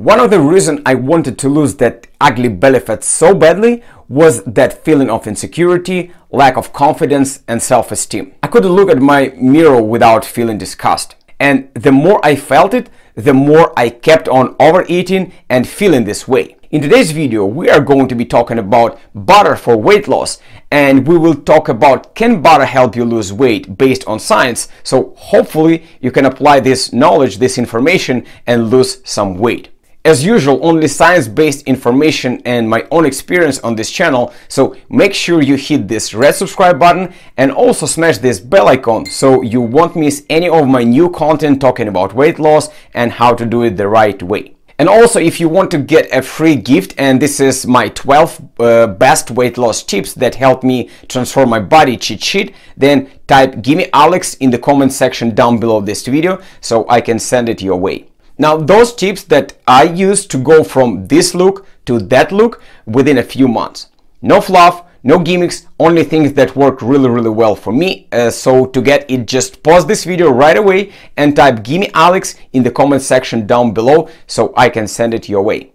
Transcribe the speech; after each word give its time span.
One 0.00 0.18
of 0.18 0.30
the 0.30 0.40
reasons 0.40 0.80
I 0.86 0.94
wanted 0.94 1.36
to 1.40 1.50
lose 1.50 1.74
that 1.74 2.06
ugly 2.22 2.48
belly 2.48 2.80
fat 2.80 3.04
so 3.04 3.34
badly 3.34 3.82
was 4.08 4.42
that 4.44 4.82
feeling 4.82 5.10
of 5.10 5.26
insecurity, 5.26 6.10
lack 6.30 6.56
of 6.56 6.72
confidence 6.72 7.42
and 7.46 7.62
self-esteem. 7.62 8.32
I 8.42 8.46
couldn't 8.46 8.72
look 8.72 8.88
at 8.88 9.02
my 9.02 9.34
mirror 9.36 9.82
without 9.82 10.24
feeling 10.24 10.56
disgust. 10.56 11.16
And 11.38 11.68
the 11.74 11.92
more 11.92 12.18
I 12.24 12.34
felt 12.34 12.72
it, 12.72 12.88
the 13.14 13.34
more 13.34 13.78
I 13.78 13.90
kept 13.90 14.26
on 14.26 14.56
overeating 14.58 15.34
and 15.50 15.68
feeling 15.68 16.04
this 16.04 16.26
way. 16.26 16.56
In 16.70 16.80
today's 16.80 17.10
video, 17.10 17.44
we 17.44 17.68
are 17.68 17.82
going 17.82 18.08
to 18.08 18.14
be 18.14 18.24
talking 18.24 18.58
about 18.58 18.98
butter 19.14 19.54
for 19.54 19.76
weight 19.76 20.08
loss 20.08 20.38
and 20.70 21.06
we 21.06 21.18
will 21.18 21.34
talk 21.34 21.68
about 21.68 22.14
can 22.14 22.40
butter 22.40 22.64
help 22.64 22.96
you 22.96 23.04
lose 23.04 23.34
weight 23.34 23.76
based 23.76 24.06
on 24.06 24.18
science. 24.18 24.68
So 24.82 25.12
hopefully 25.18 25.84
you 26.00 26.10
can 26.10 26.24
apply 26.24 26.60
this 26.60 26.90
knowledge, 26.90 27.36
this 27.36 27.58
information 27.58 28.24
and 28.46 28.70
lose 28.70 29.02
some 29.04 29.36
weight. 29.36 29.68
As 30.02 30.24
usual, 30.24 30.58
only 30.62 30.88
science-based 30.88 31.64
information 31.64 32.40
and 32.46 32.70
my 32.70 32.86
own 32.90 33.04
experience 33.04 33.58
on 33.58 33.76
this 33.76 33.90
channel, 33.90 34.32
so 34.48 34.74
make 34.88 35.12
sure 35.12 35.42
you 35.42 35.56
hit 35.56 35.88
this 35.88 36.14
red 36.14 36.34
subscribe 36.34 36.78
button 36.78 37.12
and 37.36 37.52
also 37.52 37.84
smash 37.84 38.16
this 38.16 38.40
bell 38.40 38.68
icon 38.68 39.04
so 39.04 39.42
you 39.42 39.60
won't 39.60 39.96
miss 39.96 40.24
any 40.30 40.48
of 40.48 40.66
my 40.66 40.84
new 40.84 41.10
content 41.10 41.60
talking 41.60 41.86
about 41.86 42.14
weight 42.14 42.38
loss 42.38 42.70
and 42.94 43.12
how 43.12 43.34
to 43.34 43.44
do 43.44 43.62
it 43.62 43.76
the 43.76 43.88
right 43.88 44.22
way. 44.22 44.56
And 44.78 44.88
also, 44.88 45.20
if 45.20 45.38
you 45.38 45.50
want 45.50 45.70
to 45.72 45.78
get 45.78 46.10
a 46.10 46.22
free 46.22 46.56
gift, 46.56 46.94
and 46.96 47.20
this 47.20 47.38
is 47.38 47.66
my 47.66 47.88
12 47.88 48.40
uh, 48.58 48.86
best 48.86 49.30
weight 49.30 49.58
loss 49.58 49.82
tips 49.82 50.14
that 50.14 50.34
help 50.34 50.64
me 50.64 50.88
transform 51.08 51.50
my 51.50 51.60
body 51.60 51.98
cheat 51.98 52.24
sheet, 52.24 52.54
then 52.74 53.10
type 53.26 53.60
gimme 53.60 53.92
Alex 53.92 54.32
in 54.36 54.50
the 54.50 54.58
comment 54.58 54.94
section 54.94 55.34
down 55.34 55.60
below 55.60 55.82
this 55.82 56.06
video 56.06 56.40
so 56.62 56.88
I 56.88 57.02
can 57.02 57.18
send 57.18 57.50
it 57.50 57.60
your 57.60 57.76
way. 57.76 58.09
Now 58.40 58.56
those 58.56 58.94
tips 58.94 59.24
that 59.24 59.52
I 59.68 59.82
use 59.82 60.24
to 60.28 60.38
go 60.38 60.64
from 60.64 61.06
this 61.08 61.34
look 61.34 61.66
to 61.84 61.98
that 61.98 62.32
look 62.32 62.62
within 62.86 63.18
a 63.18 63.22
few 63.22 63.46
months. 63.46 63.88
No 64.22 64.40
fluff, 64.40 64.84
no 65.02 65.18
gimmicks, 65.18 65.66
only 65.78 66.04
things 66.04 66.32
that 66.32 66.56
work 66.56 66.80
really 66.80 67.10
really 67.10 67.28
well 67.28 67.54
for 67.54 67.70
me. 67.70 68.08
Uh, 68.10 68.30
so 68.30 68.64
to 68.64 68.80
get 68.80 69.10
it, 69.10 69.26
just 69.26 69.62
pause 69.62 69.86
this 69.86 70.04
video 70.04 70.30
right 70.30 70.56
away 70.56 70.90
and 71.18 71.36
type 71.36 71.62
gimme 71.62 71.92
Alex 71.92 72.34
in 72.54 72.62
the 72.62 72.70
comment 72.70 73.02
section 73.02 73.46
down 73.46 73.74
below 73.74 74.08
so 74.26 74.54
I 74.56 74.70
can 74.70 74.88
send 74.88 75.12
it 75.12 75.28
your 75.28 75.42
way. 75.42 75.74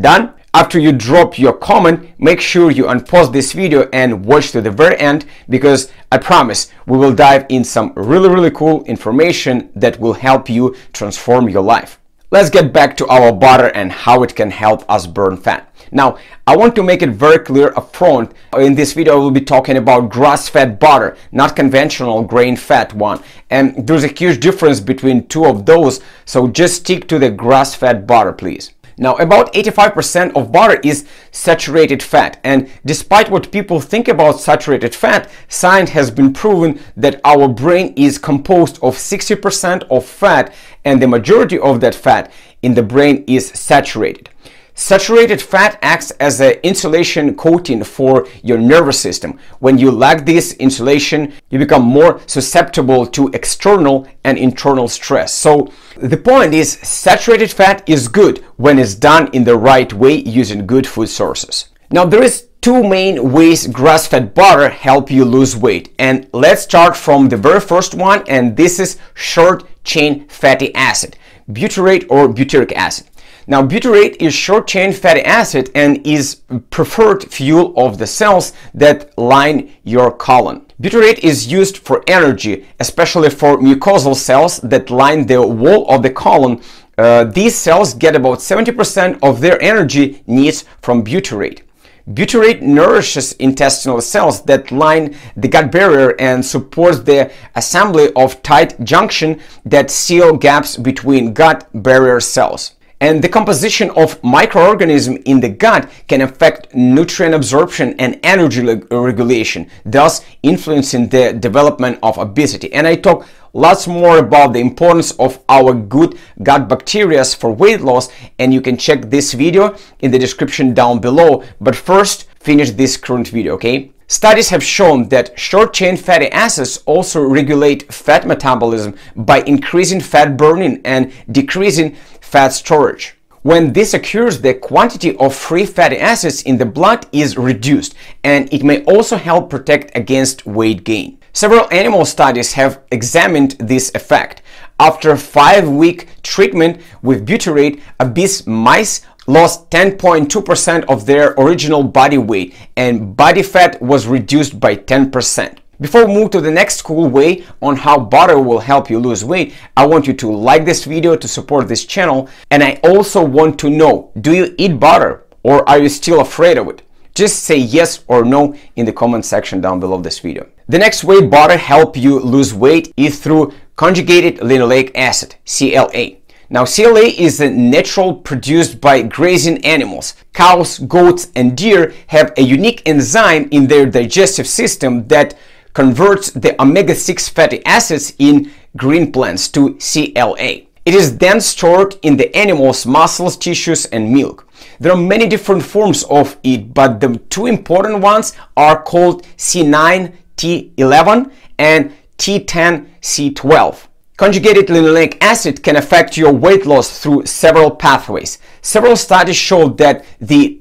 Done? 0.00 0.32
After 0.54 0.78
you 0.78 0.92
drop 0.92 1.38
your 1.38 1.52
comment, 1.52 2.08
make 2.18 2.40
sure 2.40 2.70
you 2.70 2.84
unpause 2.84 3.32
this 3.32 3.52
video 3.52 3.90
and 3.92 4.24
watch 4.24 4.52
to 4.52 4.60
the 4.62 4.70
very 4.70 4.96
end 4.96 5.26
because 5.50 5.92
I 6.12 6.18
promise 6.18 6.70
we 6.86 6.96
will 6.96 7.12
dive 7.12 7.46
in 7.48 7.64
some 7.64 7.92
really 7.96 8.28
really 8.28 8.52
cool 8.52 8.84
information 8.84 9.70
that 9.74 9.98
will 9.98 10.14
help 10.14 10.48
you 10.48 10.74
transform 10.92 11.50
your 11.50 11.62
life. 11.62 12.00
Let's 12.28 12.50
get 12.50 12.72
back 12.72 12.96
to 12.96 13.06
our 13.06 13.32
butter 13.32 13.68
and 13.68 13.92
how 13.92 14.24
it 14.24 14.34
can 14.34 14.50
help 14.50 14.84
us 14.90 15.06
burn 15.06 15.36
fat. 15.36 15.72
Now, 15.92 16.18
I 16.44 16.56
want 16.56 16.74
to 16.74 16.82
make 16.82 17.00
it 17.00 17.10
very 17.10 17.38
clear 17.38 17.72
up 17.76 17.94
front. 17.94 18.32
In 18.56 18.74
this 18.74 18.94
video, 18.94 19.20
we'll 19.20 19.30
be 19.30 19.40
talking 19.40 19.76
about 19.76 20.10
grass-fed 20.10 20.80
butter, 20.80 21.16
not 21.30 21.54
conventional 21.54 22.24
grain-fed 22.24 22.94
one. 22.94 23.22
And 23.48 23.86
there's 23.86 24.02
a 24.02 24.08
huge 24.08 24.40
difference 24.40 24.80
between 24.80 25.28
two 25.28 25.44
of 25.44 25.66
those, 25.66 26.00
so 26.24 26.48
just 26.48 26.80
stick 26.80 27.06
to 27.08 27.20
the 27.20 27.30
grass-fed 27.30 28.08
butter, 28.08 28.32
please. 28.32 28.72
Now, 28.98 29.14
about 29.16 29.52
85% 29.52 30.34
of 30.34 30.50
butter 30.50 30.80
is 30.82 31.06
saturated 31.30 32.02
fat, 32.02 32.40
and 32.42 32.70
despite 32.86 33.30
what 33.30 33.52
people 33.52 33.78
think 33.78 34.08
about 34.08 34.40
saturated 34.40 34.94
fat, 34.94 35.30
science 35.48 35.90
has 35.90 36.10
been 36.10 36.32
proven 36.32 36.80
that 36.96 37.20
our 37.22 37.46
brain 37.46 37.92
is 37.94 38.16
composed 38.16 38.76
of 38.82 38.96
60% 38.96 39.82
of 39.90 40.06
fat, 40.06 40.54
and 40.82 41.02
the 41.02 41.08
majority 41.08 41.58
of 41.58 41.80
that 41.80 41.94
fat 41.94 42.32
in 42.62 42.72
the 42.72 42.82
brain 42.82 43.22
is 43.26 43.48
saturated. 43.48 44.30
Saturated 44.78 45.40
fat 45.40 45.78
acts 45.80 46.10
as 46.20 46.38
an 46.38 46.52
insulation 46.62 47.34
coating 47.34 47.82
for 47.82 48.28
your 48.42 48.58
nervous 48.58 49.00
system. 49.00 49.38
When 49.58 49.78
you 49.78 49.90
lack 49.90 50.26
this 50.26 50.52
insulation, 50.52 51.32
you 51.48 51.58
become 51.58 51.82
more 51.82 52.20
susceptible 52.26 53.06
to 53.06 53.28
external 53.32 54.06
and 54.22 54.36
internal 54.36 54.86
stress. 54.88 55.32
So 55.32 55.72
the 55.96 56.18
point 56.18 56.52
is 56.52 56.72
saturated 56.72 57.50
fat 57.50 57.88
is 57.88 58.06
good 58.06 58.44
when 58.56 58.78
it's 58.78 58.94
done 58.94 59.30
in 59.32 59.44
the 59.44 59.56
right 59.56 59.90
way 59.94 60.16
using 60.16 60.66
good 60.66 60.86
food 60.86 61.08
sources. 61.08 61.70
Now 61.90 62.04
there 62.04 62.22
is 62.22 62.48
two 62.60 62.86
main 62.86 63.32
ways 63.32 63.66
grass-fed 63.68 64.34
butter 64.34 64.68
help 64.68 65.10
you 65.10 65.24
lose 65.24 65.56
weight 65.56 65.94
and 65.98 66.28
let's 66.34 66.62
start 66.62 66.98
from 66.98 67.30
the 67.30 67.36
very 67.38 67.60
first 67.60 67.94
one 67.94 68.22
and 68.28 68.58
this 68.58 68.78
is 68.78 68.98
short 69.14 69.64
chain 69.84 70.26
fatty 70.28 70.74
acid 70.74 71.16
butyrate 71.48 72.04
or 72.10 72.28
butyric 72.28 72.72
acid 72.72 73.06
now, 73.48 73.62
butyrate 73.62 74.16
is 74.18 74.34
short-chain 74.34 74.92
fatty 74.92 75.20
acid 75.20 75.70
and 75.72 76.04
is 76.04 76.40
preferred 76.70 77.22
fuel 77.22 77.72
of 77.76 77.98
the 77.98 78.06
cells 78.06 78.52
that 78.74 79.16
line 79.16 79.72
your 79.84 80.10
colon. 80.10 80.66
Butyrate 80.82 81.20
is 81.20 81.46
used 81.46 81.78
for 81.78 82.02
energy, 82.08 82.66
especially 82.80 83.30
for 83.30 83.58
mucosal 83.58 84.16
cells 84.16 84.58
that 84.60 84.90
line 84.90 85.26
the 85.26 85.46
wall 85.46 85.88
of 85.88 86.02
the 86.02 86.10
colon. 86.10 86.60
Uh, 86.98 87.22
these 87.22 87.54
cells 87.54 87.94
get 87.94 88.16
about 88.16 88.38
70% 88.38 89.20
of 89.22 89.40
their 89.40 89.62
energy 89.62 90.24
needs 90.26 90.64
from 90.82 91.04
butyrate. 91.04 91.62
Butyrate 92.10 92.62
nourishes 92.62 93.32
intestinal 93.34 94.00
cells 94.00 94.42
that 94.42 94.72
line 94.72 95.16
the 95.36 95.48
gut 95.48 95.70
barrier 95.70 96.14
and 96.18 96.44
supports 96.44 97.00
the 97.00 97.32
assembly 97.54 98.12
of 98.14 98.42
tight 98.42 98.82
junction 98.84 99.40
that 99.64 99.90
seal 99.90 100.36
gaps 100.36 100.76
between 100.76 101.32
gut 101.32 101.68
barrier 101.72 102.20
cells. 102.20 102.75
And 102.98 103.22
the 103.22 103.28
composition 103.28 103.90
of 103.90 104.22
microorganisms 104.24 105.20
in 105.26 105.40
the 105.40 105.50
gut 105.50 105.90
can 106.08 106.22
affect 106.22 106.74
nutrient 106.74 107.34
absorption 107.34 107.94
and 107.98 108.18
energy 108.22 108.62
regulation, 108.90 109.68
thus 109.84 110.24
influencing 110.42 111.08
the 111.08 111.34
development 111.34 111.98
of 112.02 112.16
obesity. 112.16 112.72
And 112.72 112.86
I 112.86 112.96
talk 112.96 113.26
lots 113.52 113.86
more 113.86 114.18
about 114.18 114.54
the 114.54 114.60
importance 114.60 115.10
of 115.12 115.40
our 115.50 115.74
good 115.74 116.18
gut 116.42 116.68
bacteria 116.70 117.22
for 117.24 117.52
weight 117.52 117.82
loss 117.82 118.08
and 118.38 118.52
you 118.52 118.60
can 118.62 118.78
check 118.78 119.02
this 119.02 119.34
video 119.34 119.76
in 120.00 120.10
the 120.10 120.18
description 120.18 120.72
down 120.72 120.98
below. 120.98 121.44
But 121.60 121.76
first, 121.76 122.26
finish 122.40 122.70
this 122.70 122.96
current 122.96 123.28
video, 123.28 123.54
okay? 123.54 123.92
Studies 124.08 124.50
have 124.50 124.62
shown 124.62 125.08
that 125.08 125.36
short-chain 125.36 125.96
fatty 125.96 126.30
acids 126.30 126.80
also 126.86 127.20
regulate 127.20 127.92
fat 127.92 128.24
metabolism 128.24 128.94
by 129.16 129.40
increasing 129.40 130.00
fat 130.00 130.36
burning 130.36 130.80
and 130.84 131.12
decreasing 131.32 131.96
fat 132.26 132.48
storage. 132.48 133.14
When 133.42 133.72
this 133.72 133.94
occurs, 133.94 134.40
the 134.40 134.54
quantity 134.54 135.16
of 135.18 135.32
free 135.32 135.64
fatty 135.64 135.98
acids 135.98 136.42
in 136.42 136.58
the 136.58 136.66
blood 136.66 137.06
is 137.12 137.38
reduced 137.38 137.94
and 138.24 138.52
it 138.52 138.64
may 138.64 138.82
also 138.84 139.16
help 139.16 139.48
protect 139.48 139.96
against 139.96 140.44
weight 140.44 140.82
gain. 140.82 141.18
Several 141.32 141.72
animal 141.72 142.04
studies 142.04 142.54
have 142.54 142.82
examined 142.90 143.52
this 143.60 143.92
effect. 143.94 144.42
After 144.80 145.12
5-week 145.12 146.08
treatment 146.24 146.80
with 147.02 147.24
butyrate, 147.24 147.80
obese 148.00 148.44
mice 148.46 149.02
lost 149.28 149.70
10.2% 149.70 150.84
of 150.88 151.06
their 151.06 151.34
original 151.38 151.84
body 151.84 152.18
weight 152.18 152.54
and 152.76 153.16
body 153.16 153.44
fat 153.44 153.80
was 153.80 154.08
reduced 154.08 154.58
by 154.58 154.74
10%. 154.74 155.58
Before 155.78 156.06
we 156.06 156.14
move 156.14 156.30
to 156.30 156.40
the 156.40 156.50
next 156.50 156.80
cool 156.82 157.06
way 157.06 157.44
on 157.60 157.76
how 157.76 157.98
butter 157.98 158.40
will 158.40 158.60
help 158.60 158.88
you 158.88 158.98
lose 158.98 159.22
weight, 159.22 159.52
I 159.76 159.84
want 159.84 160.06
you 160.06 160.14
to 160.14 160.32
like 160.34 160.64
this 160.64 160.86
video 160.86 161.16
to 161.16 161.28
support 161.28 161.68
this 161.68 161.84
channel. 161.84 162.30
And 162.50 162.64
I 162.64 162.80
also 162.82 163.22
want 163.22 163.58
to 163.60 163.68
know, 163.68 164.10
do 164.18 164.32
you 164.32 164.54
eat 164.56 164.80
butter 164.80 165.26
or 165.42 165.68
are 165.68 165.78
you 165.78 165.90
still 165.90 166.22
afraid 166.22 166.56
of 166.56 166.68
it? 166.68 166.80
Just 167.14 167.42
say 167.42 167.58
yes 167.58 168.04
or 168.08 168.24
no 168.24 168.54
in 168.76 168.86
the 168.86 168.92
comment 168.92 169.26
section 169.26 169.60
down 169.60 169.78
below 169.78 170.00
this 170.00 170.20
video. 170.20 170.48
The 170.66 170.78
next 170.78 171.04
way 171.04 171.20
butter 171.26 171.58
help 171.58 171.94
you 171.94 172.20
lose 172.20 172.54
weight 172.54 172.92
is 172.96 173.20
through 173.20 173.52
conjugated 173.76 174.38
linoleic 174.38 174.92
acid, 174.94 175.34
CLA. 175.44 176.16
Now, 176.48 176.64
CLA 176.64 177.06
is 177.18 177.40
a 177.40 177.50
natural 177.50 178.14
produced 178.14 178.80
by 178.80 179.02
grazing 179.02 179.64
animals. 179.64 180.14
Cows, 180.32 180.78
goats, 180.78 181.30
and 181.34 181.56
deer 181.56 181.92
have 182.06 182.32
a 182.36 182.42
unique 182.42 182.82
enzyme 182.86 183.48
in 183.50 183.66
their 183.66 183.84
digestive 183.84 184.46
system 184.46 185.08
that 185.08 185.34
converts 185.76 186.30
the 186.30 186.58
omega-6 186.58 187.28
fatty 187.28 187.62
acids 187.66 188.14
in 188.18 188.50
green 188.78 189.12
plants 189.12 189.46
to 189.46 189.74
CLA. 189.74 190.64
It 190.86 190.94
is 190.94 191.18
then 191.18 191.38
stored 191.38 191.96
in 192.00 192.16
the 192.16 192.34
animal's 192.34 192.86
muscles, 192.86 193.36
tissues, 193.36 193.84
and 193.84 194.10
milk. 194.10 194.48
There 194.80 194.90
are 194.90 194.96
many 194.96 195.28
different 195.28 195.62
forms 195.62 196.02
of 196.04 196.38
it, 196.42 196.72
but 196.72 197.00
the 197.00 197.18
two 197.28 197.44
important 197.44 198.00
ones 198.00 198.32
are 198.56 198.82
called 198.82 199.24
C9T11 199.36 201.30
and 201.58 201.92
T10C12. 202.16 203.86
Conjugated 204.16 204.68
linoleic 204.68 205.18
acid 205.20 205.62
can 205.62 205.76
affect 205.76 206.16
your 206.16 206.32
weight 206.32 206.64
loss 206.64 207.00
through 207.00 207.26
several 207.26 207.70
pathways. 207.70 208.38
Several 208.62 208.96
studies 208.96 209.36
show 209.36 209.68
that 209.68 210.06
the 210.22 210.58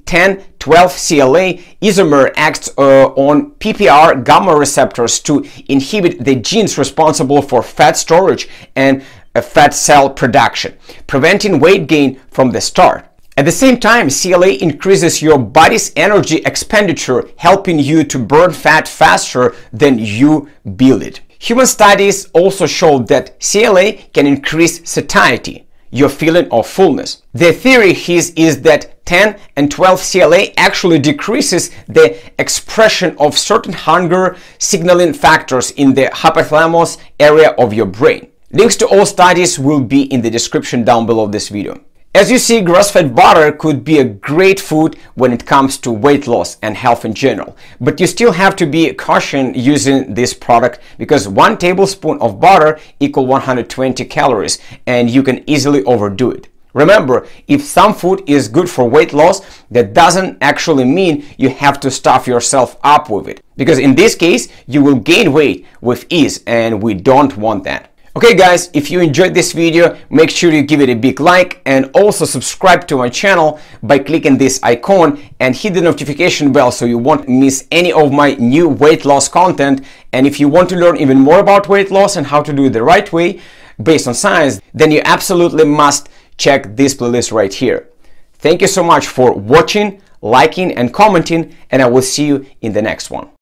10-12-CLA 0.66 1.62
isomer 1.82 2.34
acts 2.36 2.70
uh, 2.78 3.08
on 3.14 3.52
PPAR 3.52 4.24
gamma 4.24 4.56
receptors 4.56 5.20
to 5.20 5.46
inhibit 5.68 6.24
the 6.24 6.36
genes 6.36 6.78
responsible 6.78 7.42
for 7.42 7.62
fat 7.62 7.96
storage 7.96 8.50
and 8.76 9.04
fat 9.42 9.74
cell 9.74 10.10
production, 10.10 10.76
preventing 11.08 11.60
weight 11.60 11.88
gain 11.88 12.20
from 12.32 12.52
the 12.52 12.62
start. 12.62 13.08
At 13.38 13.46
the 13.46 13.52
same 13.52 13.80
time, 13.80 14.10
CLA 14.10 14.54
increases 14.54 15.22
your 15.22 15.38
body's 15.38 15.92
energy 15.98 16.38
expenditure, 16.38 17.30
helping 17.38 17.78
you 17.78 18.04
to 18.06 18.18
burn 18.18 18.52
fat 18.52 18.88
faster 18.88 19.54
than 19.74 20.00
you 20.00 20.50
build 20.78 21.04
it. 21.04 21.20
Human 21.38 21.68
studies 21.68 22.30
also 22.32 22.66
show 22.66 23.00
that 23.00 23.40
CLA 23.42 23.94
can 24.14 24.26
increase 24.26 24.90
satiety, 24.90 25.68
your 25.92 26.08
feeling 26.10 26.50
of 26.50 26.66
fullness. 26.66 27.24
The 27.34 27.52
theory 27.52 27.92
is, 27.92 28.32
is 28.38 28.62
that 28.62 28.95
10 29.06 29.40
and 29.56 29.72
12 29.72 30.02
CLA 30.12 30.46
actually 30.58 31.00
decreases 31.00 31.70
the 31.88 32.20
expression 32.40 33.16
of 33.20 33.38
certain 33.38 33.74
hunger 33.74 34.36
signaling 34.58 35.14
factors 35.14 35.72
in 35.72 35.94
the 35.94 36.06
hypothalamus 36.06 36.98
area 37.20 37.52
of 37.52 37.74
your 37.74 37.86
brain. 37.86 38.28
Links 38.52 38.76
to 38.78 38.88
all 38.88 39.06
studies 39.06 39.60
will 39.60 39.82
be 39.82 40.04
in 40.14 40.22
the 40.22 40.30
description 40.30 40.84
down 40.84 41.06
below 41.06 41.28
this 41.28 41.50
video. 41.50 41.82
As 42.16 42.32
you 42.32 42.38
see, 42.38 42.62
grass-fed 42.62 43.14
butter 43.14 43.52
could 43.52 43.84
be 43.84 44.00
a 44.00 44.06
great 44.06 44.58
food 44.58 44.98
when 45.16 45.34
it 45.34 45.46
comes 45.46 45.78
to 45.80 45.92
weight 45.92 46.28
loss 46.28 46.58
and 46.62 46.78
health 46.78 47.04
in 47.04 47.14
general. 47.14 47.58
But 47.82 48.00
you 48.00 48.08
still 48.08 48.32
have 48.32 48.56
to 48.56 48.66
be 48.66 48.94
cautious 48.94 49.54
using 49.54 50.14
this 50.14 50.34
product 50.34 50.80
because 50.98 51.28
one 51.28 51.58
tablespoon 51.58 52.18
of 52.22 52.40
butter 52.40 52.80
equal 53.02 53.26
120 53.28 54.06
calories 54.06 54.60
and 54.88 55.10
you 55.10 55.24
can 55.24 55.44
easily 55.50 55.84
overdo 55.84 56.32
it. 56.32 56.48
Remember, 56.76 57.26
if 57.48 57.64
some 57.64 57.94
food 57.94 58.22
is 58.28 58.50
good 58.50 58.70
for 58.70 58.88
weight 58.88 59.14
loss, 59.14 59.42
that 59.72 59.94
doesn't 59.94 60.38
actually 60.42 60.84
mean 60.84 61.26
you 61.38 61.50
have 61.50 61.80
to 61.80 61.90
stuff 61.90 62.28
yourself 62.28 62.78
up 62.84 63.10
with 63.10 63.30
it. 63.30 63.42
Because 63.56 63.80
in 63.80 63.96
this 63.96 64.14
case, 64.14 64.50
you 64.68 64.84
will 64.84 64.96
gain 64.96 65.32
weight 65.32 65.66
with 65.80 66.06
ease 66.10 66.44
and 66.46 66.84
we 66.84 66.94
don't 66.94 67.38
want 67.38 67.64
that. 67.64 67.94
Okay 68.18 68.34
guys, 68.34 68.70
if 68.74 68.92
you 68.92 69.00
enjoyed 69.00 69.34
this 69.34 69.54
video, 69.54 69.98
make 70.10 70.30
sure 70.30 70.52
you 70.52 70.64
give 70.64 70.82
it 70.82 70.90
a 70.90 70.96
big 70.96 71.20
like 71.20 71.62
and 71.66 71.90
also 71.94 72.24
subscribe 72.26 72.88
to 72.88 72.98
my 72.98 73.10
channel 73.10 73.60
by 73.84 74.00
clicking 74.00 74.38
this 74.38 74.60
icon 74.64 75.22
and 75.40 75.56
hit 75.56 75.74
the 75.74 75.82
notification 75.82 76.52
bell 76.52 76.72
so 76.72 76.86
you 76.86 76.98
won't 76.98 77.28
miss 77.28 77.68
any 77.72 77.92
of 77.92 78.12
my 78.12 78.36
new 78.36 78.68
weight 78.68 79.06
loss 79.06 79.30
content. 79.30 79.82
And 80.12 80.28
if 80.28 80.42
you 80.42 80.50
want 80.50 80.70
to 80.70 80.76
learn 80.76 80.98
even 80.98 81.20
more 81.20 81.40
about 81.40 81.70
weight 81.70 81.92
loss 81.92 82.18
and 82.18 82.28
how 82.28 82.42
to 82.42 82.52
do 82.52 82.66
it 82.66 82.70
the 82.72 82.84
right 82.84 83.12
way 83.12 83.42
based 83.82 84.08
on 84.08 84.14
science, 84.14 84.62
then 84.74 84.92
you 84.92 85.02
absolutely 85.04 85.66
must 85.66 86.08
check 86.38 86.76
this 86.76 86.94
playlist 86.94 87.32
right 87.32 87.54
here. 87.54 87.90
Thank 88.34 88.62
you 88.62 88.68
so 88.68 88.84
much 88.84 89.08
for 89.08 89.34
watching, 89.34 90.02
liking 90.22 90.72
and 90.74 90.94
commenting 90.94 91.56
and 91.72 91.82
I 91.82 91.88
will 91.88 92.02
see 92.02 92.26
you 92.26 92.46
in 92.62 92.74
the 92.74 92.82
next 92.82 93.10
one. 93.10 93.35